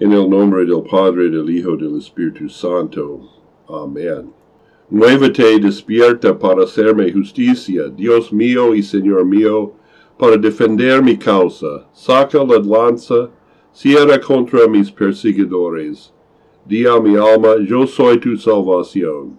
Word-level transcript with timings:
En 0.00 0.12
el 0.12 0.30
nombre 0.30 0.64
del 0.64 0.84
Padre, 0.84 1.28
del 1.28 1.50
Hijo, 1.50 1.76
del 1.76 1.98
Espíritu 1.98 2.48
Santo. 2.48 3.20
Amén. 3.68 4.32
Muévete, 4.88 5.58
despierta 5.58 6.38
para 6.38 6.62
hacerme 6.62 7.12
justicia, 7.12 7.88
Dios 7.88 8.32
mío 8.32 8.76
y 8.76 8.82
Señor 8.84 9.24
mío, 9.24 9.72
para 10.16 10.36
defender 10.36 11.02
mi 11.02 11.16
causa. 11.16 11.88
Saca 11.92 12.44
la 12.44 12.60
lanza, 12.60 13.28
cierra 13.72 14.20
contra 14.20 14.68
mis 14.68 14.88
perseguidores. 14.88 16.12
Di 16.64 16.86
a 16.86 17.00
mi 17.00 17.16
alma, 17.16 17.56
yo 17.68 17.84
soy 17.84 18.20
tu 18.20 18.36
salvación. 18.36 19.36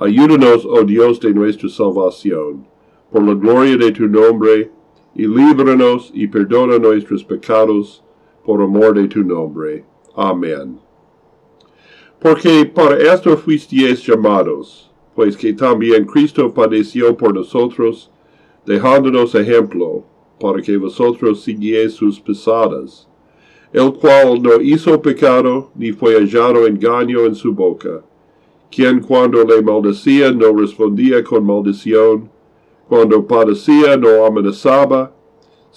Ayúdanos, 0.00 0.66
oh 0.66 0.82
Dios 0.82 1.20
de 1.20 1.32
nuestra 1.32 1.68
salvación, 1.68 2.66
por 3.12 3.22
la 3.22 3.34
gloria 3.34 3.76
de 3.76 3.92
tu 3.92 4.08
nombre, 4.08 4.68
y 5.14 5.28
líbranos 5.28 6.10
y 6.12 6.26
perdona 6.26 6.76
nuestros 6.76 7.22
pecados, 7.22 8.02
por 8.46 8.62
amor 8.62 8.94
de 8.94 9.08
tu 9.08 9.24
nombre. 9.24 9.84
Amén. 10.14 10.78
Porque 12.20 12.64
para 12.64 12.96
esto 13.12 13.36
fuisteis 13.36 14.06
llamados, 14.06 14.90
pues 15.14 15.36
que 15.36 15.52
también 15.52 16.06
Cristo 16.06 16.54
padeció 16.54 17.16
por 17.16 17.34
nosotros, 17.34 18.10
dejándonos 18.64 19.34
ejemplo, 19.34 20.04
para 20.40 20.62
que 20.62 20.76
vosotros 20.76 21.42
siguieis 21.42 21.94
sus 21.94 22.20
pesadas, 22.20 23.08
el 23.72 23.92
cual 23.92 24.40
no 24.40 24.60
hizo 24.60 25.02
pecado, 25.02 25.70
ni 25.74 25.90
fue 25.92 26.14
hallado 26.14 26.66
engaño 26.66 27.26
en 27.26 27.34
su 27.34 27.52
boca, 27.52 28.02
quien 28.70 29.00
cuando 29.00 29.42
le 29.44 29.60
maldecía 29.60 30.30
no 30.30 30.56
respondía 30.56 31.24
con 31.24 31.44
maldición, 31.44 32.30
cuando 32.88 33.26
padecía 33.26 33.96
no 33.96 34.24
amenazaba, 34.24 35.12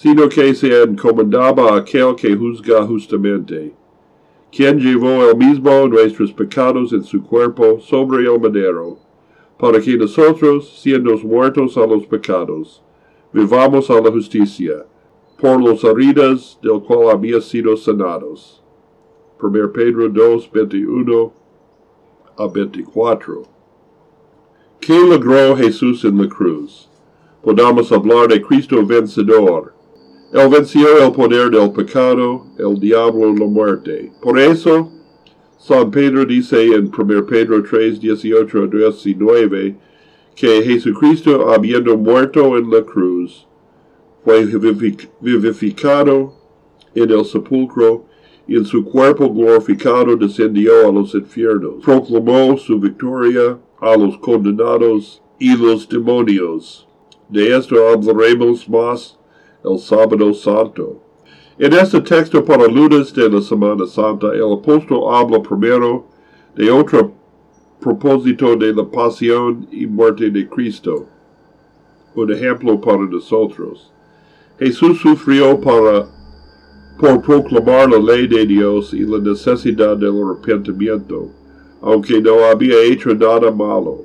sino 0.00 0.30
que 0.30 0.54
se 0.54 0.82
encomendaba 0.82 1.74
a 1.74 1.76
aquel 1.76 2.14
que 2.16 2.34
juzga 2.34 2.86
justamente, 2.86 3.74
quien 4.50 4.78
llevó 4.78 5.28
el 5.28 5.36
mismo 5.36 5.88
nuestros 5.88 6.32
pecados 6.32 6.94
en 6.94 7.02
su 7.02 7.22
cuerpo 7.22 7.78
sobre 7.80 8.24
el 8.24 8.40
madero, 8.40 8.96
para 9.58 9.78
que 9.78 9.98
nosotros, 9.98 10.80
siendo 10.80 11.18
muertos 11.18 11.76
a 11.76 11.86
los 11.86 12.06
pecados, 12.06 12.82
vivamos 13.30 13.90
a 13.90 14.00
la 14.00 14.10
justicia, 14.10 14.86
por 15.38 15.60
los 15.60 15.84
heridas 15.84 16.58
del 16.62 16.80
cual 16.80 17.10
había 17.10 17.42
sido 17.42 17.76
sanados. 17.76 18.62
1 19.38 19.70
Pedro 19.70 20.08
2, 20.08 20.50
21 20.50 21.32
a 22.38 22.46
24. 22.46 23.42
¿Qué 24.80 24.98
logró 24.98 25.54
Jesús 25.58 26.06
en 26.06 26.22
la 26.22 26.26
cruz? 26.26 26.88
Podamos 27.42 27.92
hablar 27.92 28.28
de 28.28 28.40
Cristo 28.40 28.82
vencedor, 28.86 29.74
él 30.32 30.48
venció 30.48 31.04
el 31.04 31.12
poder 31.12 31.50
del 31.50 31.72
pecado, 31.72 32.46
el 32.56 32.78
diablo, 32.78 33.34
la 33.34 33.46
muerte. 33.46 34.12
Por 34.22 34.38
eso, 34.38 34.90
San 35.58 35.90
Pedro 35.90 36.24
dice 36.24 36.66
en 36.66 36.90
1 36.96 37.26
Pedro 37.26 37.62
3, 37.62 38.00
18 38.00 38.62
a 38.62 38.66
19, 38.66 39.76
que 40.36 40.62
Jesucristo, 40.62 41.50
habiendo 41.52 41.96
muerto 41.96 42.56
en 42.56 42.70
la 42.70 42.82
cruz, 42.82 43.46
fue 44.24 44.44
vivificado 45.20 46.34
en 46.94 47.10
el 47.10 47.24
sepulcro 47.24 48.06
y 48.46 48.56
en 48.56 48.64
su 48.64 48.84
cuerpo 48.84 49.32
glorificado 49.32 50.16
descendió 50.16 50.88
a 50.88 50.92
los 50.92 51.14
infiernos. 51.14 51.84
Proclamó 51.84 52.56
su 52.56 52.78
victoria 52.78 53.58
a 53.80 53.96
los 53.96 54.16
condenados 54.18 55.22
y 55.38 55.56
los 55.56 55.88
demonios. 55.88 56.86
De 57.28 57.56
esto 57.56 57.76
hablaremos 57.88 58.68
más 58.68 59.19
el 59.64 59.78
sábado 59.78 60.32
santo. 60.32 61.00
En 61.58 61.72
este 61.74 62.00
texto 62.00 62.42
para 62.44 62.66
lunes 62.66 63.12
de 63.12 63.28
la 63.28 63.42
Semana 63.42 63.86
Santa, 63.86 64.28
el 64.32 64.52
apóstol 64.52 65.12
habla 65.12 65.42
primero 65.42 66.06
de 66.56 66.70
otro 66.70 67.12
propósito 67.80 68.56
de 68.56 68.72
la 68.72 68.84
pasión 68.84 69.66
y 69.70 69.86
muerte 69.86 70.30
de 70.30 70.48
Cristo, 70.48 71.06
un 72.14 72.32
ejemplo 72.32 72.80
para 72.80 73.04
nosotros. 73.06 73.92
Jesús 74.58 75.00
sufrió 75.00 75.60
para, 75.60 76.06
por 76.98 77.22
proclamar 77.22 77.90
la 77.90 77.98
ley 77.98 78.26
de 78.26 78.46
Dios 78.46 78.92
y 78.94 79.00
la 79.00 79.18
necesidad 79.18 79.96
del 79.96 80.22
arrepentimiento, 80.22 81.28
aunque 81.82 82.20
no 82.20 82.44
había 82.44 82.82
hecho 82.82 83.14
nada 83.14 83.50
malo. 83.50 84.04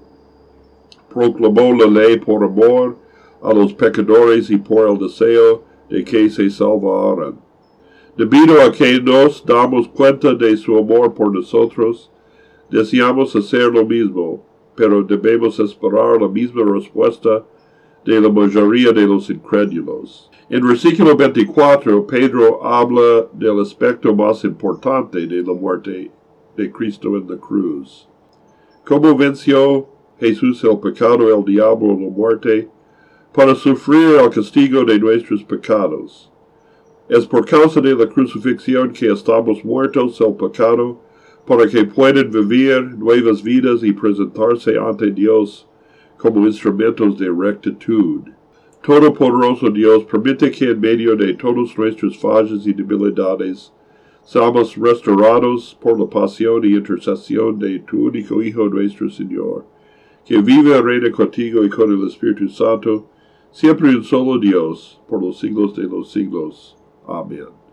Proclamó 1.14 1.74
la 1.74 1.88
ley 1.88 2.18
por 2.18 2.44
amor 2.44 2.98
a 3.46 3.54
los 3.54 3.74
pecadores 3.74 4.50
y 4.50 4.58
por 4.58 4.90
el 4.90 4.98
deseo 4.98 5.64
de 5.90 6.04
que 6.04 6.30
se 6.30 6.50
salvaran. 6.50 7.40
Debido 8.18 8.62
a 8.62 8.72
que 8.72 9.00
nos 9.02 9.46
damos 9.46 9.88
cuenta 9.90 10.34
de 10.34 10.56
su 10.58 10.78
amor 10.78 11.14
por 11.14 11.34
nosotros, 11.34 12.12
deseamos 12.70 13.36
hacer 13.36 13.72
lo 13.72 13.86
mismo, 13.86 14.44
pero 14.76 15.04
debemos 15.04 15.60
esperar 15.60 16.22
la 16.22 16.28
misma 16.28 16.64
respuesta 16.64 17.44
de 18.06 18.22
la 18.22 18.30
mayoría 18.30 18.92
de 18.92 19.06
los 19.06 19.30
incrédulos. 19.30 20.32
En 20.50 20.66
versículo 20.66 21.16
24, 21.16 22.06
Pedro 22.06 22.64
habla 22.66 23.28
del 23.34 23.60
aspecto 23.60 24.16
más 24.16 24.44
importante 24.44 25.26
de 25.26 25.42
la 25.42 25.54
muerte 25.54 26.12
de 26.56 26.72
Cristo 26.72 27.18
en 27.18 27.28
la 27.28 27.38
cruz. 27.38 28.08
¿Cómo 28.86 29.16
venció 29.16 29.88
Jesús 30.20 30.64
el 30.64 30.80
pecado, 30.80 31.36
el 31.36 31.44
diablo, 31.44 31.88
la 31.88 32.10
muerte? 32.10 32.70
Para 33.36 33.54
sufrir 33.54 34.18
el 34.18 34.30
castigo 34.30 34.86
de 34.86 34.98
nuestros 34.98 35.44
pecados. 35.44 36.32
Es 37.10 37.26
por 37.26 37.46
causa 37.46 37.82
de 37.82 37.94
la 37.94 38.08
crucifixión 38.08 38.94
que 38.94 39.12
estamos 39.12 39.64
muertos 39.66 40.22
al 40.22 40.38
pecado, 40.38 41.02
para 41.46 41.68
que 41.68 41.84
puedan 41.84 42.32
vivir 42.32 42.82
nuevas 42.98 43.44
vidas 43.44 43.84
y 43.84 43.92
presentarse 43.92 44.78
ante 44.80 45.12
Dios 45.12 45.68
como 46.18 46.48
instrumentos 46.48 47.20
de 47.20 47.30
rectitud. 47.30 48.22
Todopoderoso 48.82 49.70
Dios, 49.70 50.06
permite 50.06 50.50
que 50.50 50.70
en 50.70 50.80
medio 50.80 51.18
de 51.18 51.34
todos 51.34 51.78
nuestros 51.78 52.18
fallas 52.18 52.66
y 52.66 52.72
debilidades, 52.72 53.74
seamos 54.24 54.78
restaurados 54.78 55.78
por 55.82 56.00
la 56.00 56.10
pasión 56.10 56.64
y 56.64 56.76
intercesión 56.78 57.60
de 57.60 57.80
tu 57.80 58.08
único 58.08 58.42
Hijo 58.42 58.70
nuestro 58.70 59.10
Señor, 59.10 59.66
que 60.26 60.38
vive 60.38 60.78
y 60.78 60.82
reina 60.82 61.12
contigo 61.12 61.66
y 61.66 61.70
con 61.70 61.92
el 61.92 62.08
Espíritu 62.08 62.48
Santo, 62.48 63.10
siempre 63.56 63.96
un 63.96 64.04
solo 64.04 64.38
Dios, 64.38 65.02
por 65.08 65.24
los 65.24 65.40
siglos 65.40 65.74
de 65.78 65.84
los 65.84 66.12
siglos. 66.12 66.76
Amén. 67.08 67.65